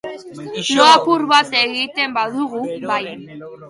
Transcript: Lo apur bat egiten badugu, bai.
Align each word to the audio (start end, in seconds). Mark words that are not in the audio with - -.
Lo 0.77 0.83
apur 0.95 1.21
bat 1.33 1.55
egiten 1.63 2.19
badugu, 2.19 2.67
bai. 2.91 3.05